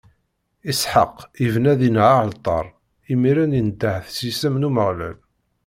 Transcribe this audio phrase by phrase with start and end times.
[0.71, 1.15] Isḥaq
[1.45, 2.65] ibna dinna aɛalṭar,
[3.13, 5.17] imiren indeh s yisem n Umeɣlal.